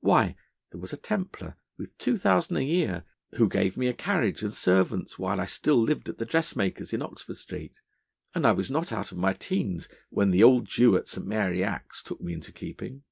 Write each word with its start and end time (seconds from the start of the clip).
Why, 0.00 0.36
there 0.72 0.80
was 0.82 0.92
a 0.92 0.98
Templar, 0.98 1.56
with 1.78 1.96
two 1.96 2.18
thousand 2.18 2.58
a 2.58 2.62
year, 2.62 3.06
who 3.36 3.48
gave 3.48 3.78
me 3.78 3.86
a 3.86 3.94
carriage 3.94 4.42
and 4.42 4.52
servants 4.52 5.18
while 5.18 5.40
I 5.40 5.46
still 5.46 5.78
lived 5.80 6.06
at 6.10 6.18
the 6.18 6.26
dressmaker's 6.26 6.92
in 6.92 7.00
Oxford 7.00 7.38
Street, 7.38 7.80
and 8.34 8.44
I 8.46 8.52
was 8.52 8.70
not 8.70 8.92
out 8.92 9.10
of 9.10 9.16
my 9.16 9.32
teens 9.32 9.88
when 10.10 10.32
the 10.32 10.42
old 10.42 10.66
Jew 10.66 10.96
in 10.98 11.06
St. 11.06 11.26
Mary 11.26 11.64
Axe 11.64 12.02
took 12.02 12.20
me 12.20 12.34
into 12.34 12.52
keeping. 12.52 13.04